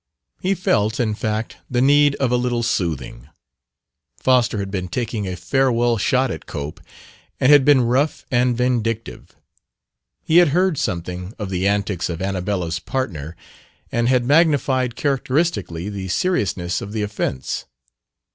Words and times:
He 0.41 0.55
felt, 0.55 0.99
in 0.99 1.13
fact, 1.13 1.57
the 1.69 1.79
need 1.79 2.15
of 2.15 2.31
a 2.31 2.35
little 2.35 2.63
soothing. 2.63 3.29
Foster 4.17 4.57
had 4.57 4.71
been 4.71 4.87
taking 4.87 5.27
a 5.27 5.35
farewell 5.35 5.99
shot 5.99 6.31
at 6.31 6.47
Cope 6.47 6.81
and 7.39 7.51
had 7.51 7.63
been 7.63 7.81
rough 7.81 8.25
and 8.31 8.57
vindictive. 8.57 9.35
He 10.23 10.37
had 10.37 10.47
heard 10.57 10.79
something 10.79 11.35
of 11.37 11.51
the 11.51 11.67
antics 11.67 12.09
of 12.09 12.19
"Annabella's" 12.19 12.79
partner 12.79 13.35
and 13.91 14.09
had 14.09 14.25
magnified 14.25 14.95
characteristically 14.95 15.87
the 15.87 16.07
seriousness 16.07 16.81
of 16.81 16.93
the 16.93 17.03
offense. 17.03 17.65